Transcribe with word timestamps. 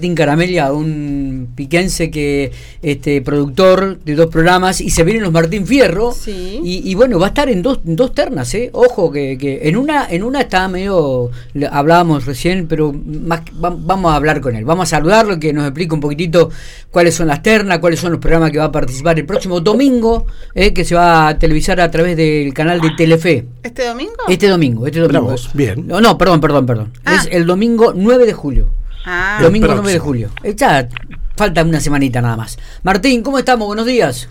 Martín 0.00 0.14
Caramelia, 0.14 0.72
un 0.72 1.48
piquense 1.54 2.10
que 2.10 2.52
este 2.80 3.20
productor 3.20 3.98
de 3.98 4.14
dos 4.14 4.28
programas 4.28 4.80
y 4.80 4.88
se 4.88 5.04
vienen 5.04 5.22
los 5.24 5.30
Martín 5.30 5.66
Fierro 5.66 6.12
Sí. 6.12 6.58
y, 6.64 6.90
y 6.90 6.94
bueno 6.94 7.18
va 7.18 7.26
a 7.26 7.28
estar 7.28 7.50
en 7.50 7.60
dos, 7.60 7.80
en 7.86 7.96
dos 7.96 8.14
ternas, 8.14 8.54
eh. 8.54 8.70
ojo 8.72 9.12
que, 9.12 9.36
que 9.36 9.68
en 9.68 9.76
una 9.76 10.06
en 10.08 10.22
una 10.22 10.40
está 10.40 10.66
medio 10.68 11.30
hablábamos 11.70 12.24
recién, 12.24 12.66
pero 12.66 12.94
más 12.94 13.42
vamos 13.52 14.10
a 14.10 14.16
hablar 14.16 14.40
con 14.40 14.56
él, 14.56 14.64
vamos 14.64 14.84
a 14.84 14.96
saludarlo 14.96 15.38
que 15.38 15.52
nos 15.52 15.64
explique 15.64 15.92
un 15.92 16.00
poquitito 16.00 16.48
cuáles 16.90 17.14
son 17.14 17.26
las 17.26 17.42
ternas, 17.42 17.78
cuáles 17.80 18.00
son 18.00 18.12
los 18.12 18.20
programas 18.22 18.52
que 18.52 18.58
va 18.58 18.64
a 18.64 18.72
participar 18.72 19.18
el 19.18 19.26
próximo 19.26 19.60
domingo, 19.60 20.24
eh, 20.54 20.72
que 20.72 20.86
se 20.86 20.94
va 20.94 21.28
a 21.28 21.38
televisar 21.38 21.78
a 21.78 21.90
través 21.90 22.16
del 22.16 22.54
canal 22.54 22.80
de 22.80 22.88
Telefe. 22.96 23.44
¿Este 23.62 23.86
domingo? 23.86 24.14
Este 24.30 24.48
domingo, 24.48 24.86
este 24.86 25.00
domingo. 25.00 25.34
bien. 25.52 25.86
No, 25.86 26.00
no, 26.00 26.16
perdón, 26.16 26.40
perdón, 26.40 26.64
perdón. 26.64 26.92
Ah. 27.04 27.16
Es 27.16 27.28
el 27.30 27.44
domingo 27.44 27.92
9 27.94 28.24
de 28.24 28.32
julio. 28.32 28.70
Ah, 29.06 29.38
Domingo 29.42 29.66
próximo. 29.66 29.82
9 29.84 29.92
de 29.92 29.98
julio. 29.98 30.30
Eh, 30.42 30.54
Ya 30.54 30.88
falta 31.36 31.62
una 31.62 31.80
semanita 31.80 32.20
nada 32.20 32.36
más. 32.36 32.58
Martín, 32.82 33.22
¿cómo 33.22 33.38
estamos? 33.38 33.66
Buenos 33.66 33.86
días. 33.86 34.28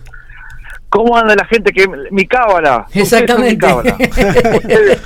¿Cómo 0.89 1.15
anda 1.17 1.35
la 1.35 1.45
gente 1.45 1.71
que 1.71 1.85
mi 2.11 2.25
cábala? 2.25 2.87
Exactamente. 2.93 3.67
Son 3.67 3.83
mi 3.83 3.83
cábala. 3.83 3.97
Ustedes 4.57 5.01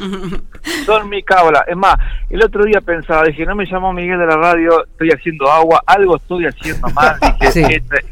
son 0.85 1.09
mi 1.09 1.23
cábala. 1.23 1.65
Es 1.67 1.75
más, 1.75 1.95
el 2.29 2.41
otro 2.41 2.63
día 2.63 2.79
pensaba, 2.81 3.23
dije, 3.25 3.45
no 3.45 3.53
me 3.55 3.65
llamó 3.65 3.91
Miguel 3.91 4.17
de 4.19 4.25
la 4.27 4.37
radio, 4.37 4.85
estoy 4.85 5.09
haciendo 5.11 5.51
agua, 5.51 5.83
algo 5.85 6.15
estoy 6.15 6.45
haciendo 6.45 6.87
mal. 6.89 7.17
Dije, 7.41 7.51
Sí. 7.51 7.63
este, 7.69 8.05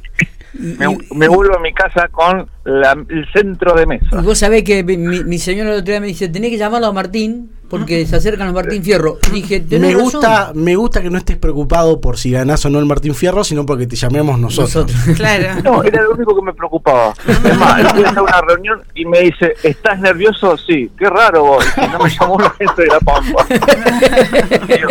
me, 0.54 0.98
me 1.16 1.28
vuelvo 1.30 1.56
a 1.56 1.60
mi 1.62 1.74
casa 1.74 2.10
con 2.10 2.46
la- 2.64 2.92
el 3.10 3.28
centro 3.34 3.74
de 3.74 3.84
Y 3.84 3.86
mesa. 3.88 4.22
vos 4.22 4.38
sabés 4.38 4.64
que 4.64 4.84
mi, 4.84 4.98
mi 4.98 5.38
señora 5.40 5.72
el 5.74 5.80
otro 5.82 5.92
día 5.92 6.02
me 6.02 6.08
dice, 6.08 6.28
tenés 6.30 6.52
que 6.52 6.58
llamarlo 6.58 6.88
a 6.88 6.94
Martín 6.94 7.52
porque 7.70 8.06
se 8.06 8.18
acercan 8.18 8.48
los 8.48 8.54
Martín 8.56 8.84
Fierro. 8.84 9.18
Y 9.30 9.36
dije, 9.36 9.62
tenés 9.62 9.92
Me 9.96 10.02
razón. 10.02 10.04
gusta, 10.12 10.52
me 10.54 10.76
gusta 10.76 11.02
que 11.02 11.10
no 11.10 11.18
estés 11.18 11.38
preocupado 11.38 12.02
por 12.02 12.18
si 12.18 12.30
ganás 12.32 12.66
o 12.66 12.70
no 12.70 12.80
el 12.80 12.86
Martín 12.86 13.16
Fierro, 13.16 13.46
sino 13.46 13.66
porque 13.66 13.88
te 13.88 13.96
llamemos 13.96 14.38
nosotros. 14.40 14.88
Nosotros. 14.94 15.16
claro. 15.18 15.62
No, 15.64 15.82
era 15.82 16.02
lo 16.04 16.12
único 16.12 16.36
que 16.36 16.42
me 16.42 16.54
preocupaba. 16.54 17.14
Es 17.26 17.58
más, 17.58 17.80
en 17.96 18.20
una 18.20 18.42
reunión 18.42 18.82
y 18.94 19.06
me 19.06 19.22
dice, 19.22 19.54
¿estás 19.64 20.00
nervioso? 20.02 20.58
Sí. 20.58 20.92
Qué 21.00 21.10
raro 21.10 21.46
vos. 21.46 21.66
Y 21.78 21.88
no 21.88 22.00
me 22.00 22.10
llamó 22.10 22.38
la 22.42 22.50
gente 22.50 22.82
de 22.82 22.88
la 22.90 23.00
Pampa. 23.00 23.46
Digo, 24.68 24.90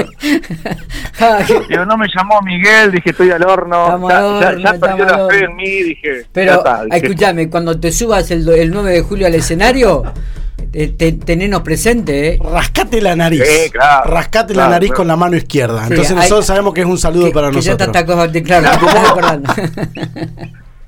Ah, 1.20 1.40
no 1.86 1.98
me 1.98 2.06
llamó 2.16 2.40
Miguel, 2.40 2.92
dije, 2.92 3.10
estoy 3.10 3.30
al 3.30 3.42
horno. 3.44 3.84
Estamos 3.84 4.10
ya, 4.10 4.18
al 4.18 4.40
ya- 4.40 4.48
horno, 4.48 4.62
ya 4.62 4.72
perdió 4.80 5.04
la 5.04 5.28
fe 5.28 5.44
en 5.44 5.56
mí, 5.56 5.82
dije. 5.82 6.26
Pero 6.32 6.62
escúchame, 6.92 7.50
cuando 7.50 7.59
te 7.78 7.92
subas 7.92 8.30
el, 8.30 8.48
el 8.48 8.70
9 8.70 8.90
de 8.92 9.00
julio 9.02 9.26
al 9.26 9.34
escenario, 9.34 10.02
te, 10.72 10.88
te- 10.88 11.12
tenenos 11.12 11.62
presente, 11.62 12.28
¿eh? 12.34 12.38
Rascate 12.42 13.00
la 13.00 13.16
nariz. 13.16 13.42
Sí, 13.44 13.70
claro. 13.70 14.10
Rascate 14.10 14.52
Claro, 14.54 14.68
la 14.70 14.76
nariz 14.76 14.88
claro. 14.90 14.96
con 14.98 15.06
la 15.08 15.16
mano 15.16 15.36
izquierda. 15.36 15.80
Sí, 15.86 15.90
Entonces 15.90 16.10
hay- 16.12 16.16
nosotros 16.22 16.46
sabemos 16.46 16.74
que 16.74 16.80
es 16.82 16.86
un 16.86 16.98
saludo 16.98 17.26
que, 17.26 17.32
para 17.32 17.50
que 17.50 17.60
ya 17.60 17.72
nosotros. 17.72 17.88
atacó, 17.88 18.30
te- 18.30 18.42
claro, 18.42 18.68
te 18.78 18.86
estás 18.86 19.08
acordando. 19.10 19.52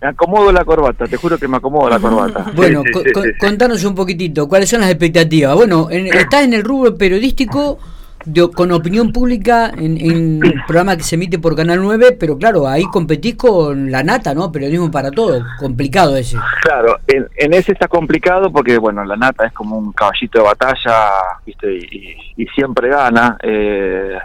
Me 0.01 0.09
acomodo 0.09 0.51
la 0.51 0.65
corbata, 0.65 1.07
te 1.07 1.17
juro 1.17 1.39
que 1.39 1.47
me 1.47 1.57
acomodo 1.59 1.89
la 1.89 1.99
corbata. 2.01 2.51
Bueno, 2.57 2.83
Sí, 2.83 2.89
sí, 2.89 2.93
co- 2.93 3.03
sí, 3.05 3.13
co- 3.13 3.23
sí, 3.23 3.29
sí. 3.33 3.39
contanos 3.39 3.85
un 3.85 3.95
poquitito, 3.95 4.49
¿cuáles 4.49 4.69
son 4.69 4.81
las 4.81 4.91
expectativas? 4.91 5.55
Bueno, 5.55 5.89
en- 5.91 6.09
estás 6.09 6.43
en 6.43 6.55
el 6.55 6.65
rubro 6.65 6.97
periodístico 6.97 7.79
de- 8.25 8.51
con 8.51 8.71
opinión 8.73 9.13
pública 9.13 9.71
en, 9.77 9.97
en 9.99 10.41
programa 10.67 10.97
que 10.97 11.03
se 11.03 11.15
emite 11.17 11.39
por 11.39 11.55
Canal 11.57 11.81
9, 11.83 12.17
pero 12.19 12.37
claro, 12.39 12.67
ahí 12.69 12.85
competís 12.85 13.35
con 13.37 13.91
la 13.91 14.03
nata, 14.03 14.35
¿no? 14.35 14.51
Periodismo 14.53 14.91
para 14.91 15.11
todo, 15.11 15.45
complicado 15.59 16.17
ese. 16.17 16.37
Claro, 16.63 16.99
en, 17.07 17.27
en 17.37 17.55
ese 17.55 17.73
está 17.73 17.89
complicado 17.89 18.53
porque, 18.53 18.79
bueno, 18.79 19.05
la 19.05 19.17
nata 19.17 19.47
es 19.47 19.53
como 19.53 19.77
un 19.79 19.93
caballito 19.93 20.39
de 20.39 20.45
batalla, 20.45 20.99
¿viste? 21.47 21.73
Y, 21.75 21.79
y- 22.37 22.43
y 22.45 22.47
siempre 22.49 22.89
gana. 22.89 23.37
Eh, 23.43 24.17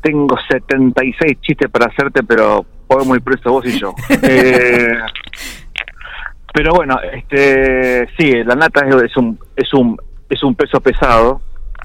tengo 0.00 0.36
76 0.50 1.38
chistes 1.40 1.68
para 1.70 1.86
hacerte, 1.86 2.22
pero 2.22 2.64
podemos 2.86 3.16
ir 3.16 3.22
preso 3.22 3.52
vos 3.52 3.64
y 3.66 3.78
yo. 3.78 3.94
Eh, 4.22 4.88
pero 6.54 6.72
bueno, 6.72 6.98
este, 7.12 8.08
sí, 8.18 8.32
la 8.44 8.54
nata 8.56 8.86
es, 8.88 8.94
es 9.10 9.16
un 9.16 9.38
es 9.54 9.72
un 9.74 9.96
es 10.28 10.42
un 10.42 10.54
peso 10.54 10.80
pesado. 10.80 11.40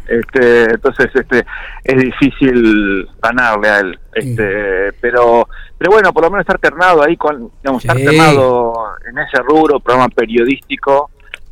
Este, 0.08 0.64
entonces 0.64 1.10
este 1.14 1.46
es 1.84 1.98
difícil 1.98 3.08
ganarle 3.22 3.70
a 3.70 3.80
él 3.80 4.00
este 4.14 4.92
pero 5.00 5.48
pero 5.78 5.92
bueno 5.92 6.12
por 6.12 6.24
lo 6.24 6.30
menos 6.30 6.42
estar 6.42 6.60
ternado 6.60 7.02
ahí 7.02 7.16
con 7.16 7.50
digamos 7.62 7.86
estar 7.86 7.96
ternado 7.96 8.74
en 9.10 9.18
ese 9.18 9.42
rubro 9.42 9.80
programa 9.80 10.10
periodístico 10.10 11.10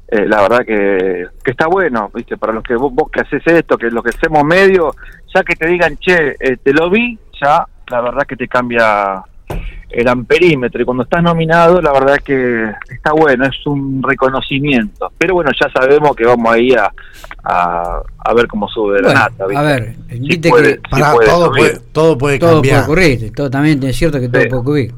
eh, 0.10 0.26
la 0.28 0.42
verdad 0.42 0.66
que, 0.66 1.28
que 1.42 1.52
está 1.52 1.68
bueno 1.68 2.12
viste 2.14 2.36
para 2.36 2.52
los 2.52 2.64
que 2.64 2.76
vos, 2.76 2.94
vos 2.94 3.10
que 3.10 3.22
haces 3.22 3.42
esto 3.48 3.78
que 3.78 3.90
los 3.90 4.04
que 4.04 4.10
hacemos 4.10 4.44
medio 4.44 4.94
ya 5.34 5.44
que 5.44 5.56
te 5.56 5.68
digan 5.68 5.96
che 5.96 6.36
eh, 6.38 6.58
te 6.62 6.74
lo 6.74 6.90
vi 6.90 7.18
ya 7.42 7.66
la 7.88 8.02
verdad 8.02 8.24
que 8.28 8.36
te 8.36 8.48
cambia 8.48 9.24
el 9.92 10.08
amperímetro. 10.08 10.82
Y 10.82 10.86
cuando 10.86 11.04
estás 11.04 11.22
nominado 11.22 11.82
la 11.82 11.92
verdad 11.92 12.18
que 12.24 12.72
está 12.90 13.12
bueno 13.14 13.46
es 13.46 13.66
un 13.68 14.02
reconocimiento. 14.02 15.12
Pero 15.18 15.36
bueno 15.36 15.52
ya 15.60 15.70
sabemos 15.72 16.16
que 16.16 16.26
vamos 16.26 16.52
ahí 16.54 16.72
a, 16.72 16.92
a, 17.44 18.02
a 18.20 18.34
ver 18.34 18.48
cómo 18.48 18.68
sube 18.68 19.02
la 19.02 19.14
nata 19.14 19.46
¿viste? 19.48 19.58
a 19.58 19.62
ver, 19.64 19.96
Si 20.10 20.38
puede- 20.50 20.76
que 20.76 20.82
si 20.94 21.02
Pará, 21.02 21.14
puede 21.14 21.28
todo, 21.30 21.52
puede, 21.52 21.80
todo 21.92 22.18
puede 22.18 22.40
todo 22.40 22.62
puede 22.62 22.80
ocurrir, 22.80 23.34
todo, 23.36 23.50
también 23.50 23.82
es 23.84 23.96
cierto 23.96 24.20
que 24.20 24.30
todo 24.30 24.42
Sí. 24.42 24.48
puede 24.50 24.62
ocurrir. 24.62 24.94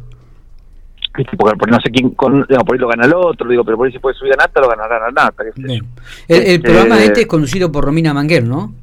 Porque 1.38 1.56
por 1.58 1.70
no 1.70 1.78
sé 1.80 1.92
quién 1.92 2.09
con, 2.12 2.42
digamos, 2.48 2.66
por 2.66 2.76
ahí 2.76 2.80
lo 2.80 2.88
gana 2.88 3.06
el 3.06 3.14
otro 3.14 3.48
digo 3.48 3.64
pero 3.64 3.78
por 3.78 3.86
ahí 3.88 3.94
se 3.94 4.00
puede 4.00 4.16
subir 4.16 4.34
a 4.34 4.38
nata 4.38 4.59
lo 4.59 4.68
ganará 4.68 5.00
la 5.00 5.12
nata 5.12 5.44
qué 5.44 5.52
sé 5.54 5.62
yo. 5.62 5.68
Bien. 5.68 5.86
El, 6.28 6.38
el 6.38 6.44
Este- 6.48 6.59
programa 6.59 7.04
este 7.04 7.22
es 7.22 7.28
conducido 7.28 7.72
por 7.72 7.86
Romina 7.86 8.14
Manguer, 8.14 8.44
¿no? 8.44 8.74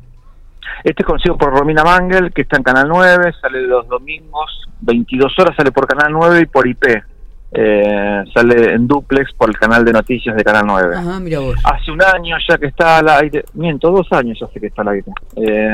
Este 0.85 1.03
es 1.03 1.07
conocido 1.07 1.37
por 1.37 1.51
Romina 1.53 1.83
Mangel, 1.85 2.33
que 2.33 2.43
está 2.43 2.57
en 2.57 2.63
Canal 2.63 2.89
9, 2.89 3.35
sale 3.43 3.61
los 3.63 3.87
domingos, 3.89 4.67
22 4.81 5.39
horas, 5.39 5.55
sale 5.55 5.73
por 5.73 5.87
Canal 5.87 6.11
9 6.13 6.41
y 6.43 6.47
por 6.47 6.67
IP. 6.67 7.03
Eh, 7.53 8.23
sale 8.33 8.75
en 8.75 8.87
duplex 8.87 9.33
por 9.35 9.49
el 9.51 9.59
canal 9.59 9.85
de 9.85 9.93
noticias 9.93 10.37
de 10.37 10.45
Canal 10.45 10.65
9. 10.67 10.97
Ajá, 10.97 11.19
mira 11.21 11.41
vos. 11.41 11.57
Hace 11.65 11.91
un 11.91 12.01
año 12.03 12.37
ya 12.49 12.57
que 12.59 12.67
está 12.67 12.99
al 12.99 13.09
aire, 13.09 13.45
miento, 13.55 13.91
dos 13.91 14.07
años 14.13 14.41
hace 14.43 14.61
que 14.61 14.67
está 14.69 14.83
al 14.83 14.89
aire. 14.89 15.07
Eh, 15.37 15.69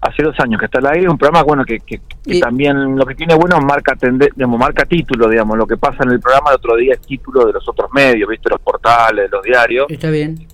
hace 0.00 0.22
dos 0.22 0.34
años 0.40 0.58
que 0.58 0.66
está 0.66 0.78
al 0.78 0.86
aire, 0.86 1.08
un 1.08 1.18
programa 1.18 1.42
bueno 1.42 1.64
que, 1.64 1.80
que- 1.80 1.98
que 1.98 2.36
Y- 2.36 2.40
también 2.40 2.96
lo 2.96 3.04
que 3.04 3.14
tiene 3.14 3.34
bueno 3.34 3.60
marca 3.60 3.94
tende- 3.94 4.30
digamos, 4.34 4.58
marca 4.58 4.84
título, 4.86 5.28
digamos, 5.28 5.58
lo 5.58 5.66
que 5.66 5.76
pasa 5.76 6.04
en 6.04 6.12
el 6.12 6.20
programa 6.20 6.50
el 6.50 6.56
otro 6.56 6.76
día 6.76 6.94
es 6.94 7.00
título 7.00 7.44
de 7.46 7.52
los 7.52 7.68
otros 7.68 7.90
medios, 7.92 8.28
viste, 8.28 8.48
los 8.48 8.60
portales, 8.60 9.30
los 9.30 9.42
diarios 9.42 9.86
Está 9.90 10.08
bien. 10.10 10.46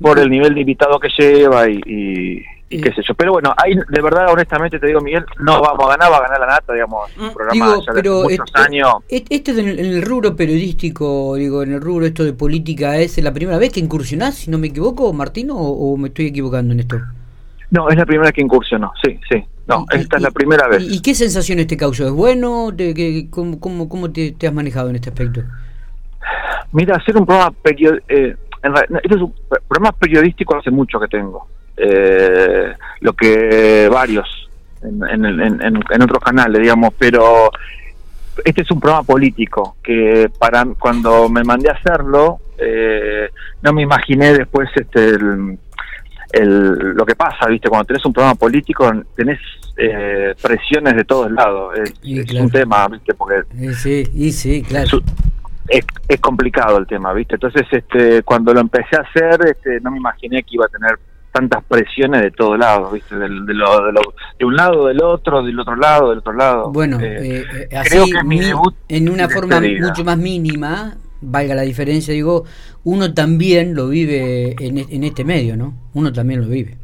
por 0.00 0.18
el 0.18 0.28
nivel 0.28 0.54
de 0.54 0.60
invitado 0.60 0.98
que 0.98 1.08
lleva 1.16 1.68
y, 1.68 1.80
y- 1.86 2.44
y 2.70 2.80
qué 2.80 2.92
sé 2.92 3.02
yo. 3.06 3.14
Pero 3.14 3.32
bueno, 3.32 3.54
ahí 3.56 3.74
de 3.74 4.02
verdad, 4.02 4.30
honestamente 4.32 4.78
te 4.78 4.86
digo, 4.86 5.00
Miguel, 5.00 5.24
no 5.38 5.60
vamos 5.60 5.84
a 5.86 5.96
ganar, 5.96 6.10
va 6.12 6.16
a 6.18 6.22
ganar 6.22 6.40
la 6.40 6.46
nata, 6.46 6.72
digamos, 6.72 7.10
un 7.16 7.32
programa 7.32 7.52
Digo, 7.52 7.84
ya 7.86 7.92
de 7.92 8.02
pero 8.02 8.22
muchos 8.22 8.46
este- 8.46 8.60
años. 8.60 8.92
este 9.08 9.50
en 9.52 9.68
el, 9.68 9.78
en 9.78 9.86
el 9.86 10.02
rubro 10.02 10.34
periodístico, 10.34 11.34
digo, 11.36 11.62
en 11.62 11.72
el 11.74 11.80
rubro 11.80 12.06
esto 12.06 12.24
de 12.24 12.32
política, 12.32 12.96
¿es 12.96 13.22
la 13.22 13.32
primera 13.32 13.58
vez 13.58 13.72
que 13.72 13.80
incursionás, 13.80 14.34
si 14.36 14.50
no 14.50 14.58
me 14.58 14.68
equivoco, 14.68 15.12
Martín, 15.12 15.50
o, 15.50 15.56
o 15.56 15.96
me 15.96 16.08
estoy 16.08 16.26
equivocando 16.26 16.72
en 16.72 16.80
esto? 16.80 17.00
No, 17.70 17.88
es 17.88 17.96
la 17.96 18.06
primera 18.06 18.30
que 18.32 18.40
incursionó, 18.40 18.92
sí, 19.04 19.18
sí. 19.30 19.44
No, 19.66 19.86
Y- 19.92 19.96
esta 19.96 20.16
y- 20.16 20.18
es 20.18 20.22
la 20.22 20.30
primera 20.30 20.68
vez. 20.68 20.82
¿Y, 20.82 21.00
qué 21.00 21.14
sensaciones 21.14 21.66
te 21.66 21.76
causó? 21.76 22.06
¿Es 22.06 22.12
bueno? 22.12 22.68
¿Te- 22.76 23.28
¿Cómo, 23.30 23.58
cómo, 23.60 23.88
cómo 23.88 24.10
te, 24.12 24.32
te 24.32 24.46
has 24.46 24.52
manejado 24.52 24.90
en 24.90 24.96
este 24.96 25.08
aspecto? 25.10 25.42
Mira, 26.72 26.96
hacer 26.96 27.16
un 27.16 27.24
programa 27.26 27.54
perio- 27.62 28.00
eh, 28.08 28.36
en 28.62 28.72
realidad, 28.74 29.00
este 29.02 29.14
es 29.16 29.22
un 29.22 29.34
programa 29.68 29.92
periodístico 29.92 30.56
hace 30.56 30.70
mucho 30.70 30.98
que 30.98 31.08
tengo. 31.08 31.46
Eh, 31.76 32.72
lo 33.00 33.12
que 33.14 33.88
varios 33.92 34.48
en, 34.82 35.02
en, 35.04 35.24
en, 35.40 35.62
en- 35.62 36.02
otros 36.02 36.22
canales, 36.22 36.60
digamos, 36.62 36.92
pero 36.98 37.50
este 38.44 38.62
es 38.62 38.70
un 38.70 38.80
programa 38.80 39.02
político 39.04 39.76
que 39.82 40.30
para 40.38 40.64
cuando 40.78 41.28
me 41.28 41.42
mandé 41.44 41.70
a 41.70 41.74
hacerlo 41.74 42.38
eh, 42.58 43.28
no 43.62 43.72
me 43.72 43.82
imaginé 43.82 44.32
después 44.34 44.68
este 44.74 45.06
el, 45.10 45.58
el- 46.32 46.72
lo 46.94 47.04
que 47.06 47.14
pasa, 47.16 47.46
viste, 47.48 47.68
cuando 47.68 47.86
tenés 47.86 48.04
un 48.04 48.12
programa 48.12 48.34
político 48.36 48.90
tenés 49.16 49.38
eh, 49.76 50.34
presiones 50.40 50.94
de 50.96 51.04
todos 51.04 51.30
lados, 51.32 51.76
es, 51.78 51.94
Y 52.02 52.20
es 52.20 52.26
claro. 52.26 52.44
un 52.44 52.50
tema, 52.50 52.86
viste, 52.88 53.14
porque 53.14 53.42
Eh, 53.60 53.72
sí, 53.72 54.04
y 54.14 54.30
sí, 54.32 54.62
claro. 54.62 54.86
su- 54.86 55.02
es, 55.68 55.84
es 56.08 56.20
complicado 56.20 56.76
el 56.76 56.86
tema, 56.86 57.12
¿viste? 57.14 57.34
Entonces, 57.36 57.62
este, 57.72 58.22
cuando 58.22 58.52
lo 58.52 58.60
empecé 58.60 58.96
a 58.96 59.00
hacer, 59.00 59.40
este, 59.48 59.80
no 59.80 59.90
me 59.90 59.96
imaginé 59.98 60.42
que 60.42 60.50
iba 60.56 60.66
a 60.66 60.68
tener 60.68 60.98
tantas 61.34 61.64
presiones 61.64 62.22
de 62.22 62.30
todos 62.30 62.56
lados, 62.58 62.92
¿viste? 62.92 63.16
Del- 63.16 63.44
De, 63.44 63.54
lo- 63.54 63.84
de, 63.86 63.92
lo- 63.92 64.14
de 64.38 64.44
un 64.44 64.54
lado, 64.54 64.86
del 64.86 65.02
otro, 65.02 65.42
del 65.42 65.58
otro 65.58 65.74
lado, 65.74 66.10
del 66.10 66.18
otro 66.20 66.32
lado. 66.32 66.70
Bueno, 66.70 67.00
Eh, 67.00 67.18
eh, 67.42 67.44
eh, 67.70 67.80
creo 67.88 68.04
así 68.04 68.12
que 68.12 68.18
es 68.18 68.24
mi 68.24 68.38
mi- 68.38 68.44
debut 68.44 68.74
en 68.88 69.08
una 69.10 69.26
de 69.26 69.34
forma 69.34 69.58
despedida. 69.60 69.88
mucho 69.88 70.04
más 70.04 70.16
mínima, 70.16 70.94
valga 71.20 71.54
la 71.56 71.62
diferencia, 71.62 72.14
digo, 72.14 72.44
uno 72.84 73.12
también 73.14 73.74
lo 73.74 73.88
vive 73.88 74.54
en, 74.60 74.78
e- 74.78 74.86
en 74.90 75.02
este 75.04 75.24
medio, 75.24 75.56
¿no? 75.56 75.74
Uno 75.94 76.12
también 76.12 76.40
lo 76.40 76.46
vive. 76.46 76.76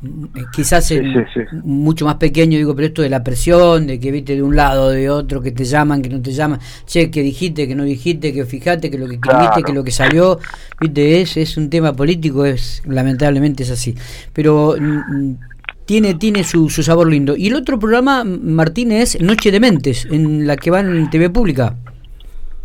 Eh, 0.00 0.44
Quizás 0.52 0.86
Sí, 0.86 0.94
en- 0.94 1.12
sí, 1.12 1.20
sí. 1.34 1.56
mucho 1.64 2.04
más 2.04 2.14
pequeño, 2.16 2.56
digo, 2.56 2.74
pero 2.76 2.86
esto 2.86 3.02
de 3.02 3.08
la 3.08 3.24
presión, 3.24 3.86
de 3.88 3.98
que 3.98 4.12
viste 4.12 4.36
de 4.36 4.42
un 4.44 4.54
lado, 4.54 4.90
de 4.90 5.10
otro, 5.10 5.40
que 5.40 5.50
te 5.50 5.64
llaman, 5.64 6.02
que 6.02 6.08
no 6.08 6.20
te 6.22 6.30
llaman, 6.32 6.60
che, 6.86 7.10
que 7.10 7.20
dijiste, 7.22 7.66
que 7.66 7.74
no 7.74 7.82
dijiste, 7.82 8.32
que 8.32 8.44
fijate, 8.46 8.90
que 8.90 8.98
lo 8.98 9.08
que 9.08 9.14
escribiste, 9.16 9.48
Claro. 9.48 9.64
que 9.66 9.72
lo 9.72 9.82
que 9.82 9.90
salió, 9.90 10.38
viste, 10.80 11.20
es, 11.20 11.36
es 11.36 11.56
un 11.56 11.68
tema 11.68 11.92
político, 11.94 12.44
es 12.44 12.80
lamentablemente 12.86 13.64
es 13.64 13.70
así. 13.72 13.96
Pero 14.32 14.76
mm, 14.78 14.84
mm, 15.16 15.38
tiene, 15.84 16.14
tiene 16.14 16.44
su, 16.44 16.68
su 16.70 16.82
sabor 16.84 17.08
lindo. 17.10 17.34
Y 17.36 17.48
el 17.48 17.54
otro 17.56 17.78
programa, 17.78 18.22
Martín, 18.22 18.92
es 18.92 19.20
Noche 19.20 19.50
de 19.50 19.58
Mentes, 19.58 20.06
en 20.10 20.46
la 20.46 20.56
que 20.56 20.70
va 20.70 20.78
en 20.80 21.10
TV 21.10 21.28
Pública. 21.30 21.74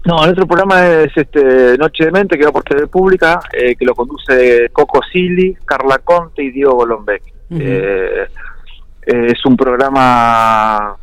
No, 0.06 0.24
el 0.26 0.32
otro 0.32 0.46
programa 0.46 0.86
es 0.86 1.12
este 1.16 1.78
Noche 1.78 2.06
de 2.06 2.12
Mente, 2.12 2.38
que 2.38 2.46
va 2.46 2.52
por 2.52 2.64
TV 2.64 2.88
Pública, 2.88 3.40
eh, 3.54 3.76
que 3.76 3.86
lo 3.86 3.96
conduce 3.96 4.70
Coco 4.72 5.00
Silly, 5.12 5.56
Carla 5.66 6.00
Conte 6.00 6.44
y 6.44 6.52
Diego 6.52 6.74
Golombek. 6.76 7.24
eh, 7.52 8.28
es 9.06 9.46
un 9.46 9.56
programa 9.56 10.96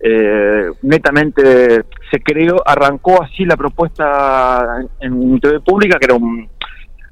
eh, 0.00 0.70
netamente, 0.82 1.84
se 2.10 2.20
creó, 2.24 2.62
arrancó 2.66 3.22
así 3.22 3.44
la 3.44 3.56
propuesta 3.56 4.80
en, 5.00 5.12
en 5.12 5.40
TV 5.40 5.60
Pública, 5.60 5.98
que 5.98 6.06
era 6.06 6.14
un, 6.14 6.48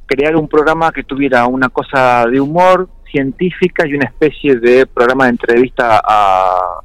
crear 0.07 0.35
un 0.37 0.49
programa 0.49 0.91
que 0.91 1.05
tuviera 1.05 1.47
una 1.47 1.69
cosa 1.69 2.27
de 2.27 2.41
humor 2.41 2.89
científica 3.11 3.87
y 3.87 3.95
una 3.95 4.07
especie 4.07 4.57
de 4.57 4.87
programa 4.87 5.25
de 5.25 5.31
entrevista 5.31 6.01
a 6.03 6.81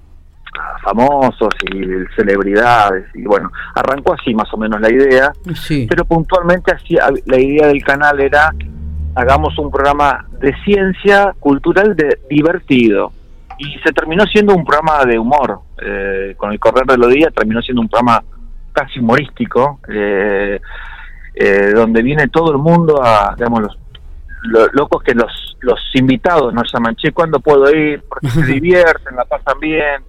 famosos 0.81 1.53
y 1.73 1.81
celebridades 2.15 3.05
y 3.15 3.23
bueno 3.23 3.51
arrancó 3.75 4.13
así 4.13 4.33
más 4.33 4.53
o 4.53 4.57
menos 4.57 4.79
la 4.81 4.91
idea 4.91 5.31
Sí. 5.55 5.88
pero 5.89 6.05
puntualmente 6.05 6.71
así 6.71 6.97
la 7.25 7.39
idea 7.39 7.67
del 7.67 7.83
canal 7.83 8.19
era 8.19 8.51
hagamos 9.15 9.57
un 9.57 9.69
programa 9.71 10.25
de 10.39 10.55
ciencia 10.63 11.35
cultural 11.39 11.95
de 11.95 12.19
divertido. 12.29 13.11
Y 13.59 13.77
se 13.83 13.91
terminó 13.94 14.25
siendo 14.25 14.55
un 14.55 14.65
programa 14.65 15.05
de 15.05 15.19
humor 15.19 15.59
eh, 15.79 16.33
con 16.38 16.51
el 16.51 16.59
correr 16.59 16.85
de 16.85 16.97
los 16.97 17.09
días 17.13 17.31
terminó 17.33 17.61
siendo 17.61 17.81
un 17.81 17.89
programa 17.89 18.23
casi 18.71 19.00
humorístico 19.00 19.79
eh, 19.88 20.59
eh, 21.35 21.71
donde 21.75 22.01
viene 22.01 22.27
todo 22.29 22.51
el 22.51 22.57
mundo 22.57 23.00
a 23.03 23.35
digamos 23.38 23.61
los 23.61 23.77
lo, 24.45 24.67
locos 24.73 25.03
que 25.03 25.13
los 25.13 25.55
los 25.61 25.79
invitados 25.94 26.51
nos 26.53 26.71
llaman 26.73 26.95
che 26.95 27.11
cuándo 27.11 27.39
puedo 27.39 27.69
ir 27.73 28.03
porque 28.09 28.27
se 28.29 28.45
divierten 28.53 29.15
la 29.15 29.25
pasan 29.25 29.59
bien 29.59 30.01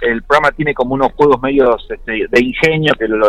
el 0.00 0.22
programa 0.22 0.50
tiene 0.52 0.74
como 0.74 0.94
unos 0.94 1.12
juegos 1.12 1.40
medios 1.42 1.86
este, 1.90 2.26
de 2.30 2.40
ingenio 2.42 2.94
que 2.98 3.06
lo- 3.08 3.28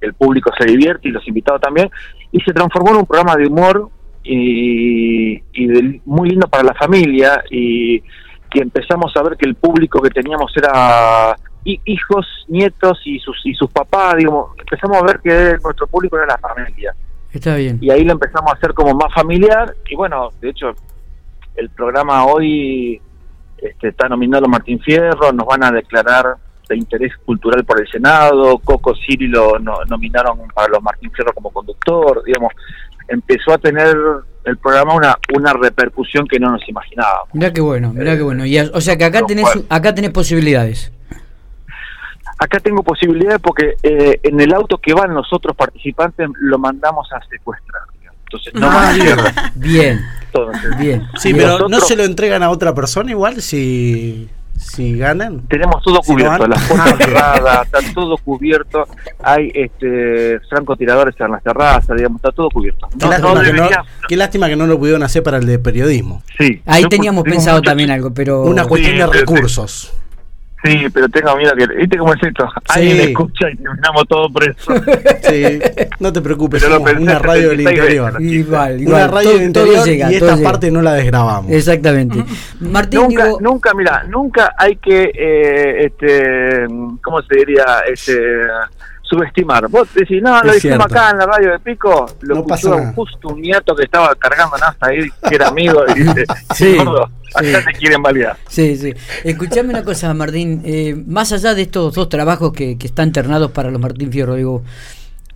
el 0.00 0.14
público 0.14 0.50
se 0.58 0.66
divierte 0.66 1.08
y 1.08 1.12
los 1.12 1.26
invitados 1.26 1.60
también 1.60 1.88
y 2.30 2.40
se 2.40 2.52
transformó 2.52 2.90
en 2.90 2.96
un 2.98 3.06
programa 3.06 3.36
de 3.36 3.46
humor 3.46 3.88
y, 4.22 5.42
y 5.52 5.66
de- 5.66 6.00
muy 6.04 6.30
lindo 6.30 6.46
para 6.48 6.62
la 6.64 6.74
familia 6.74 7.42
y, 7.50 7.96
y 7.96 8.60
empezamos 8.60 9.12
a 9.16 9.22
ver 9.22 9.36
que 9.36 9.46
el 9.48 9.54
público 9.54 10.00
que 10.02 10.10
teníamos 10.10 10.52
era 10.56 11.36
hi- 11.64 11.80
hijos, 11.86 12.26
nietos 12.48 13.00
y 13.04 13.18
sus 13.18 13.40
y 13.44 13.54
sus 13.54 13.70
papás, 13.70 14.16
digamos, 14.16 14.50
empezamos 14.58 14.98
a 15.02 15.06
ver 15.06 15.20
que 15.20 15.56
nuestro 15.62 15.86
público 15.86 16.16
era 16.16 16.26
la 16.26 16.38
familia 16.38 16.94
Está 17.32 17.56
bien. 17.56 17.78
y 17.80 17.90
ahí 17.90 18.04
lo 18.04 18.12
empezamos 18.12 18.52
a 18.52 18.56
hacer 18.56 18.74
como 18.74 18.94
más 18.94 19.12
familiar 19.14 19.74
y 19.88 19.94
bueno, 19.96 20.30
de 20.40 20.50
hecho 20.50 20.72
el 21.56 21.70
programa 21.70 22.24
hoy 22.26 23.00
este, 23.58 23.88
está 23.88 24.08
nominado 24.08 24.44
a 24.46 24.48
Martín 24.48 24.80
Fierro, 24.80 25.32
nos 25.32 25.46
van 25.46 25.64
a 25.64 25.70
declarar 25.70 26.36
de 26.68 26.76
interés 26.76 27.12
cultural 27.24 27.64
por 27.64 27.80
el 27.80 27.86
Senado, 27.88 28.58
Coco 28.58 28.94
Siri 28.94 29.26
lo 29.28 29.58
no- 29.58 29.84
nominaron 29.88 30.38
para 30.54 30.68
los 30.68 30.82
Martín 30.82 31.10
Fierro 31.12 31.32
como 31.34 31.50
conductor, 31.50 32.22
digamos, 32.24 32.52
empezó 33.08 33.52
a 33.52 33.58
tener 33.58 33.94
el 34.44 34.56
programa 34.58 34.94
una, 34.94 35.18
una 35.34 35.52
repercusión 35.52 36.26
que 36.26 36.38
no 36.38 36.50
nos 36.50 36.66
imaginábamos. 36.68 37.28
Mirá 37.34 37.52
qué 37.52 37.60
bueno, 37.60 37.92
mirá 37.92 38.16
qué 38.16 38.22
bueno. 38.22 38.44
Y, 38.46 38.56
a- 38.58 38.70
o 38.72 38.80
sea 38.80 38.96
que 38.96 39.04
acá 39.04 39.24
tenés, 39.26 39.46
acá 39.68 39.94
tenés 39.94 40.10
posibilidades. 40.10 40.90
Acá 42.38 42.58
tengo 42.60 42.82
posibilidades 42.82 43.40
porque 43.40 43.76
eh, 43.82 44.18
en 44.22 44.40
el 44.40 44.52
auto 44.52 44.78
que 44.78 44.92
van 44.92 45.14
los 45.14 45.32
otros 45.32 45.56
participantes 45.56 46.28
lo 46.40 46.58
mandamos 46.58 47.06
a 47.12 47.20
secuestrar. 47.28 47.82
digamos. 47.98 48.18
Entonces 48.24 48.54
no 48.54 48.66
van 48.66 48.86
a 48.86 48.94
pierder. 48.94 49.32
Bien, 49.54 50.00
Entonces, 50.34 50.78
bien. 50.78 51.06
Sí, 51.18 51.32
bien. 51.32 51.46
pero 51.56 51.68
¿no 51.68 51.80
se 51.80 51.96
lo 51.96 52.04
entregan 52.04 52.42
a 52.42 52.50
otra 52.50 52.74
persona 52.74 53.10
igual 53.10 53.40
si, 53.40 54.28
si 54.58 54.96
ganan? 54.98 55.42
Tenemos 55.48 55.82
todo 55.82 56.00
cubierto, 56.00 56.46
las 56.46 56.62
puertas 56.64 56.96
cerradas, 56.98 57.66
está 57.66 57.78
todo 57.94 58.16
cubierto, 58.18 58.86
hay 59.22 59.50
este 59.54 60.40
francotiradores 60.48 61.14
en 61.20 61.30
las 61.30 61.42
terrazas, 61.42 61.96
digamos, 61.96 62.16
está 62.18 62.32
todo 62.32 62.48
cubierto. 62.50 62.88
Qué, 62.90 62.96
No, 63.04 63.10
lástima 63.10 63.34
no 63.34 63.40
que 63.40 63.52
no, 63.52 63.62
debería- 63.62 63.84
qué 64.08 64.16
lástima 64.16 64.48
que 64.48 64.56
no 64.56 64.66
lo 64.66 64.78
pudieron 64.78 65.02
hacer 65.02 65.22
para 65.22 65.38
el 65.38 65.46
de 65.46 65.58
periodismo. 65.58 66.22
sí. 66.38 66.60
Ahí 66.66 66.84
teníamos 66.88 67.24
pensado 67.24 67.62
también 67.62 67.90
algo, 67.90 68.12
pero... 68.12 68.42
Una 68.42 68.64
cuestión 68.66 68.94
Sí, 68.94 68.98
de 68.98 69.06
recursos. 69.06 69.92
Sí, 69.92 70.03
pero 70.92 71.08
tengo 71.08 71.36
miedo 71.36 71.52
que, 71.56 71.66
¿viste 71.66 71.98
cómo 71.98 72.14
es 72.14 72.22
esto? 72.22 72.48
Alguien 72.68 73.00
escucha 73.08 73.50
y 73.50 73.56
terminamos 73.56 74.08
todo 74.08 74.28
preso. 74.30 74.72
Sí, 75.24 75.58
no 76.00 76.12
te 76.12 76.20
preocupes, 76.20 76.62
Pero 76.62 76.74
lo 76.74 76.76
somos 76.80 76.90
pensé 76.90 77.02
una 77.02 77.18
radio 77.18 77.48
del 77.50 77.58
76 77.58 77.78
interior. 77.78 78.12
veces. 78.12 78.32
Igual, 78.32 78.72
Una 78.74 78.82
igual. 78.82 79.10
radio 79.10 79.30
todo- 79.30 79.38
del 79.38 79.52
todo 79.52 79.64
interior 79.66 79.86
llega, 79.86 80.12
y 80.12 80.14
esta 80.16 80.36
llega. 80.36 80.50
parte 80.50 80.70
no 80.70 80.82
la 80.82 80.92
desgrabamos. 80.94 81.50
Exactamente. 81.50 82.24
Martín, 82.60 83.00
nunca, 83.00 83.24
digo, 83.24 83.38
nunca, 83.40 83.74
mira, 83.74 84.04
nunca 84.08 84.54
hay 84.58 84.76
que, 84.76 85.10
eh, 85.14 85.86
este, 85.86 86.66
¿cómo 87.02 87.22
se 87.22 87.36
diría? 87.36 87.64
Este, 87.90 88.18
subestimar. 89.02 89.68
Vos 89.68 89.88
decís, 89.94 90.22
no, 90.22 90.30
lo 90.42 90.52
dijimos 90.52 90.60
cierto. 90.60 90.84
acá 90.84 91.10
en 91.10 91.18
la 91.18 91.26
radio 91.26 91.52
de 91.52 91.58
Pico, 91.60 92.06
lo 92.22 92.34
No 92.36 92.44
nada. 92.46 92.92
justo 92.94 93.28
un 93.28 93.40
nieto 93.40 93.74
que 93.74 93.84
estaba 93.84 94.14
cargando 94.16 94.56
nafta 94.58 94.86
ahí, 94.88 95.08
que 95.28 95.34
era 95.34 95.48
amigo, 95.48 95.84
y 95.94 96.00
dice, 96.00 96.24
Sí, 96.54 96.76
gordo, 96.76 97.10
sí. 97.38 97.52
te 97.52 97.72
quieren 97.78 98.02
validar. 98.02 98.36
Sí, 98.48 98.76
sí. 98.76 98.92
Escuchame 99.24 99.70
una 99.70 99.82
cosa, 99.82 100.12
Martín. 100.14 100.62
eh, 100.64 100.94
más 101.06 101.32
allá 101.32 101.54
de 101.54 101.62
estos 101.62 101.94
dos 101.94 102.08
trabajos 102.08 102.52
que, 102.52 102.78
que 102.78 102.86
están 102.86 103.12
ternados 103.12 103.50
para 103.50 103.70
los 103.70 103.80
Martín 103.80 104.10
Fierro, 104.12 104.34
digo, 104.34 104.62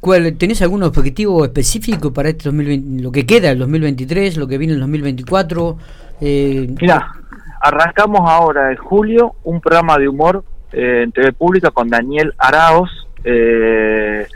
¿cuál, 0.00 0.36
¿tenés 0.36 0.62
algún 0.62 0.82
objetivo 0.82 1.44
específico 1.44 2.12
para 2.12 2.30
este 2.30 2.44
2020, 2.44 3.02
lo 3.02 3.12
que 3.12 3.26
queda 3.26 3.50
el 3.50 3.58
2023, 3.58 4.36
lo 4.36 4.46
que 4.46 4.58
viene 4.58 4.74
el 4.74 4.80
2024? 4.80 5.78
Eh, 6.20 6.74
Mira, 6.80 7.12
arrancamos 7.60 8.20
ahora 8.28 8.70
en 8.70 8.76
julio 8.76 9.34
un 9.44 9.60
programa 9.60 9.98
de 9.98 10.08
humor 10.08 10.44
eh, 10.72 11.02
en 11.04 11.12
TV 11.12 11.32
Pública 11.32 11.70
con 11.70 11.88
Daniel 11.88 12.34
Araos, 12.38 13.08
eh, 13.24 14.26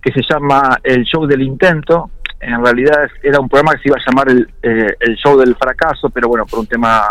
que 0.00 0.12
se 0.12 0.22
llama 0.28 0.78
El 0.82 1.04
Show 1.04 1.26
del 1.26 1.42
Intento. 1.42 2.10
En 2.40 2.62
realidad 2.64 3.08
era 3.22 3.40
un 3.40 3.48
programa 3.48 3.72
que 3.72 3.82
se 3.82 3.88
iba 3.88 3.96
a 3.96 4.04
llamar 4.10 4.28
el, 4.30 4.48
eh, 4.62 4.94
el 5.00 5.16
Show 5.16 5.38
del 5.38 5.56
Fracaso, 5.56 6.08
pero 6.10 6.28
bueno, 6.28 6.46
por 6.46 6.60
un 6.60 6.66
tema 6.66 7.02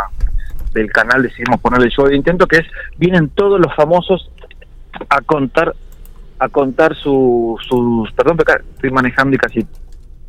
del 0.74 0.92
canal 0.92 1.22
decidimos 1.24 1.60
ponerle 1.60 1.86
el 1.88 1.92
Show 1.92 2.06
del 2.06 2.16
Intento, 2.16 2.48
que 2.48 2.58
es, 2.58 2.66
vienen 2.98 3.30
todos 3.30 3.60
los 3.60 3.74
famosos 3.76 4.30
a 5.10 5.22
contar 5.22 5.74
a 6.40 6.50
contar 6.50 6.94
su- 6.96 7.58
sus... 7.68 8.12
Perdón, 8.12 8.38
porque 8.38 8.54
estoy 8.76 8.92
manejando 8.92 9.36
y 9.36 9.40
casi 9.40 9.66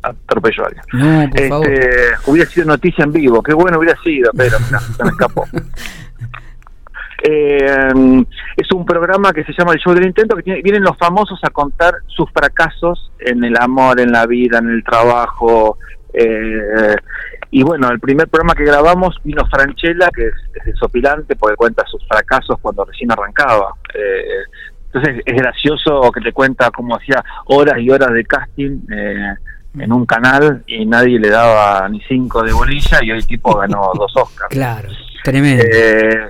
atropello 0.01 0.63
a 0.63 0.67
alguien. 0.67 0.83
no, 0.93 1.29
por 1.29 1.47
favor. 1.49 1.67
Este, 1.71 2.31
hubiera 2.31 2.49
sido 2.49 2.65
noticia 2.65 3.03
en 3.03 3.11
vivo, 3.13 3.43
qué 3.43 3.53
bueno 3.53 3.77
hubiera 3.77 3.95
sido, 4.01 4.31
pero 4.35 4.57
se 4.57 5.03
me 5.03 5.09
escapó. 5.11 5.45
Eh, 7.23 8.23
es 8.57 8.71
un 8.71 8.85
programa 8.85 9.31
que 9.33 9.43
se 9.43 9.53
llama 9.57 9.73
El 9.73 9.79
Show 9.79 9.93
del 9.93 10.05
Intento, 10.07 10.35
que 10.35 10.43
tiene- 10.43 10.61
vienen 10.61 10.83
los 10.83 10.97
famosos 10.97 11.39
a 11.43 11.49
contar 11.49 11.95
sus 12.07 12.29
fracasos 12.31 13.11
en 13.19 13.43
el 13.43 13.55
amor, 13.57 13.99
en 13.99 14.11
la 14.11 14.25
vida, 14.25 14.59
en 14.59 14.69
el 14.69 14.83
trabajo. 14.83 15.77
eh, 16.13 16.95
y 17.51 17.61
bueno, 17.63 17.89
el 17.89 17.99
primer 17.99 18.27
programa 18.27 18.53
que 18.55 18.63
grabamos 18.63 19.15
vino 19.23 19.45
Franchella, 19.47 20.09
que 20.15 20.27
es, 20.27 20.33
es 20.55 20.65
desopilante 20.65 21.35
porque 21.35 21.55
cuenta 21.55 21.83
sus 21.87 22.03
fracasos 22.07 22.57
cuando 22.61 22.83
recién 22.85 23.11
arrancaba. 23.11 23.73
Eh, 23.93 24.43
entonces 24.85 25.21
es 25.25 25.35
gracioso 25.35 26.11
que 26.11 26.21
te 26.21 26.31
cuenta 26.33 26.71
cómo 26.71 26.95
hacía 26.95 27.23
horas 27.45 27.75
y 27.79 27.89
horas 27.91 28.11
de 28.11 28.23
casting 28.25 28.79
eh, 28.91 29.35
en 29.77 29.93
un 29.93 30.05
canal 30.07 30.63
y 30.65 30.83
nadie 30.85 31.19
le 31.19 31.29
daba 31.29 31.87
ni 31.89 32.01
cinco 32.01 32.41
de 32.43 32.53
bolilla 32.53 32.99
y 33.03 33.11
hoy 33.11 33.17
el 33.19 33.27
tipo 33.27 33.55
ganó 33.55 33.91
dos 33.95 34.11
Oscars. 34.15 34.49
Claro, 34.49 34.89
tremendo. 35.23 35.63
Eh, 35.63 36.29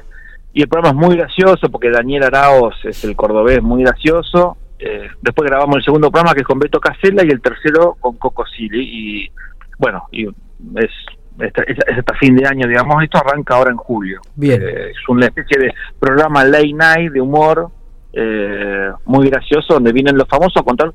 y 0.54 0.62
el 0.64 0.68
programa 0.68 1.00
es 1.00 1.08
muy 1.08 1.16
gracioso 1.18 1.70
porque 1.70 1.90
Daniel 1.92 2.24
Araos 2.24 2.76
es 2.84 3.04
el 3.04 3.16
cordobés 3.16 3.62
muy 3.62 3.84
gracioso. 3.84 4.58
Eh, 4.80 5.08
después 5.22 5.50
grabamos 5.50 5.78
el 5.78 5.84
segundo 5.84 6.10
programa 6.10 6.34
que 6.34 6.42
es 6.42 6.48
con 6.48 6.58
Beto 6.60 6.80
Casella 6.80 7.24
y 7.24 7.30
el 7.30 7.42
tercero 7.42 7.96
con 8.00 8.18
Coco 8.18 8.46
Silly. 8.46 8.82
Y 8.82 9.32
bueno, 9.78 10.04
y 10.12 10.26
es, 10.28 10.92
esta- 11.40 11.64
es, 11.64 11.78
es 11.86 11.98
hasta 12.00 12.14
fin 12.16 12.36
de 12.36 12.48
año, 12.48 12.68
digamos. 12.68 13.04
Esto 13.04 13.18
arranca 13.20 13.56
ahora 13.56 13.72
en 13.72 13.78
julio. 13.78 14.22
Bien. 14.36 14.62
Eh, 14.62 14.92
es 14.92 15.10
una 15.10 15.26
especie 15.28 15.58
de 15.60 15.74
programa 16.00 16.44
late 16.46 16.74
night 16.74 17.12
de 17.12 17.22
humor 17.22 17.70
eh, 18.14 18.90
muy 19.06 19.30
gracioso 19.30 19.76
donde 19.76 19.92
vienen 19.94 20.18
los 20.18 20.28
famosos 20.28 20.58
a 20.62 20.64
contar 20.66 20.92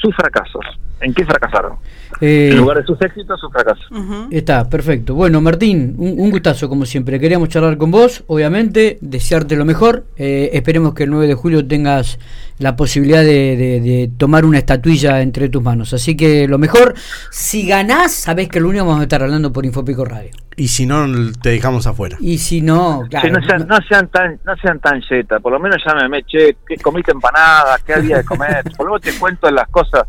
sus 0.00 0.14
fracasos. 0.14 0.64
¿En 1.00 1.14
qué 1.14 1.24
fracasaron? 1.24 1.74
Eh, 2.20 2.48
En 2.50 2.58
lugar 2.58 2.78
de 2.78 2.84
sus 2.84 3.00
éxitos, 3.00 3.38
sus 3.38 3.52
fracasos. 3.52 3.86
Está, 4.32 4.68
perfecto. 4.68 5.14
Bueno, 5.14 5.40
Martín, 5.40 5.94
un, 5.96 6.18
un 6.18 6.30
gustazo 6.30 6.68
como 6.68 6.84
siempre. 6.86 7.20
Queríamos 7.20 7.48
charlar 7.50 7.76
con 7.78 7.92
vos, 7.92 8.24
obviamente, 8.26 8.98
desearte 9.00 9.54
lo 9.54 9.64
mejor. 9.64 10.06
Eh, 10.16 10.50
esperemos 10.54 10.94
que 10.94 11.04
el 11.04 11.10
9 11.10 11.28
de 11.28 11.34
julio 11.34 11.64
tengas 11.66 12.18
la 12.58 12.74
posibilidad 12.76 13.20
de, 13.22 13.56
de- 13.56 13.80
de 13.80 14.10
tomar 14.16 14.44
una 14.44 14.58
estatuilla 14.58 15.20
entre 15.22 15.48
tus 15.48 15.62
manos. 15.62 15.92
Así 15.94 16.16
que 16.16 16.46
lo 16.48 16.58
mejor, 16.58 16.94
si 17.30 17.66
ganás, 17.66 18.12
sabés 18.12 18.48
que 18.48 18.58
el 18.58 18.64
lunes 18.64 18.82
vamos 18.82 19.00
a 19.00 19.02
estar 19.04 19.22
hablando 19.22 19.52
por 19.52 19.64
Infopico 19.64 20.04
Radio. 20.04 20.30
Y 20.56 20.66
si 20.68 20.86
no, 20.86 21.06
te 21.40 21.50
dejamos 21.50 21.86
afuera. 21.86 22.16
Y 22.20 22.38
si 22.38 22.60
no, 22.60 23.04
claro. 23.08 23.26
Que 23.26 23.32
no 23.32 23.46
sean, 23.46 23.68
no 23.68 23.76
sean 23.88 24.08
tan, 24.08 24.40
no 24.44 24.56
sean 24.56 24.80
tan 24.80 25.00
yeta, 25.08 25.38
por 25.38 25.52
lo 25.52 25.60
menos 25.60 25.80
llámeme, 25.86 26.24
che, 26.24 26.56
¿qué 26.66 26.76
comiste 26.82 27.12
empanada? 27.12 27.78
¿Qué 27.86 27.94
había 27.94 28.16
de 28.18 28.24
comer? 28.24 28.64
Por 28.76 28.86
lo 28.86 28.92
menos 28.94 29.02
te 29.02 29.12
cuento 29.20 29.48
las 29.52 29.68
cosas. 29.68 30.02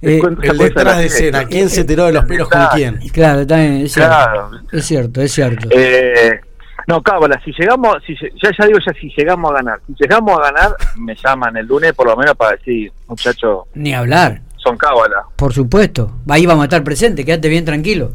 Eh, 0.00 0.20
El 0.42 0.58
detrás 0.58 0.98
de 0.98 1.06
escena. 1.06 1.44
¿quién 1.46 1.70
se 1.70 1.82
tiró 1.82 2.04
de 2.04 2.12
los 2.12 2.24
pelos 2.26 2.48
con 2.48 2.60
quién? 2.74 2.98
Claro, 3.12 3.46
también, 3.46 3.78
es 3.86 3.92
cierto. 3.94 4.10
Claro. 4.14 4.50
Es 4.70 4.84
cierto, 4.84 5.22
es 5.22 5.32
cierto. 5.32 5.68
Eh, 5.70 6.40
No, 6.86 7.02
cábala, 7.02 7.40
si 7.44 7.52
llegamos, 7.52 7.96
si, 8.06 8.14
ya, 8.14 8.50
ya 8.58 8.66
digo 8.66 8.78
ya, 8.84 8.92
si 9.00 9.08
llegamos 9.16 9.50
a 9.50 9.54
ganar, 9.54 9.80
si 9.86 9.94
llegamos 9.98 10.38
a 10.38 10.42
ganar, 10.52 10.70
me 10.96 11.14
llaman 11.16 11.56
el 11.56 11.66
lunes 11.66 11.92
por 11.94 12.06
lo 12.06 12.16
menos 12.16 12.34
para 12.36 12.56
decir, 12.56 12.92
muchachos, 13.08 13.64
Ni 13.74 13.94
hablar, 13.94 14.42
son 14.56 14.76
cábala. 14.76 15.24
por 15.36 15.52
supuesto. 15.52 16.10
Ahí 16.28 16.44
vamos 16.46 16.62
a 16.62 16.64
estar 16.66 16.84
presentes, 16.84 17.24
quédate 17.24 17.48
bien 17.48 17.64
tranquilo. 17.64 18.12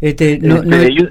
Este, 0.00 0.38
no, 0.40 0.62
no, 0.62 0.76
Este, 0.76 0.94
yo- 0.94 1.08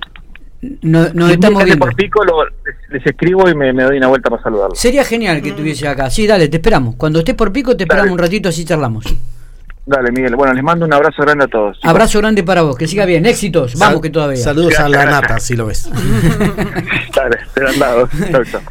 no- 0.81 1.09
nos 1.13 1.27
si 1.27 1.33
estamos 1.35 1.63
viendo. 1.63 1.85
por 1.85 1.95
pico, 1.95 2.23
lo- 2.25 2.45
les, 2.45 2.75
les 2.89 3.05
escribo 3.05 3.47
y 3.49 3.53
me, 3.53 3.71
me 3.73 3.83
doy 3.83 3.97
una 3.97 4.07
vuelta 4.07 4.29
para 4.29 4.41
saludarlos. 4.41 4.79
Sería 4.79 5.03
genial 5.03 5.41
que 5.41 5.49
estuviese 5.49 5.87
acá. 5.87 6.09
Sí, 6.09 6.25
dale, 6.25 6.47
te 6.47 6.57
esperamos. 6.57 6.95
Cuando 6.95 7.19
estés 7.19 7.35
por 7.35 7.51
pico, 7.51 7.77
te 7.77 7.83
esperamos 7.83 8.05
Dale. 8.07 8.13
un 8.13 8.19
ratito, 8.19 8.49
así 8.49 8.65
charlamos. 8.65 9.05
Dale, 9.89 10.11
Miguel. 10.11 10.35
Bueno, 10.35 10.53
les 10.53 10.63
mando 10.63 10.85
un 10.85 10.93
abrazo 10.93 11.21
grande 11.23 11.45
a 11.45 11.47
todos. 11.47 11.77
chicos. 11.77 11.89
Abrazo 11.89 12.19
grande 12.19 12.43
para 12.43 12.61
vos, 12.61 12.77
que 12.77 12.87
siga 12.87 13.05
bien. 13.05 13.25
Éxitos, 13.25 13.75
vamos 13.75 13.93
Sal- 13.95 14.01
que 14.01 14.09
todavía. 14.09 14.35
Saludos 14.43 14.77
a 14.79 14.89
la 14.89 15.05
nata, 15.05 15.39
si 15.39 15.55
lo 15.55 15.65
ves. 15.67 15.89
Dale, 17.15 17.37
serán 17.53 17.79
dados. 17.79 18.09
Chau, 18.31 18.43
chau. 18.43 18.61